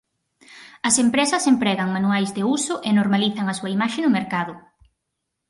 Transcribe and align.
As 0.87 0.95
empresas 1.05 1.43
empregan 1.53 1.93
manuais 1.95 2.29
de 2.37 2.43
uso 2.57 2.75
e 2.87 2.89
normalizan 2.91 3.45
a 3.49 3.57
súa 3.59 3.73
imaxe 3.77 3.99
no 4.03 4.15
mercado. 4.17 4.53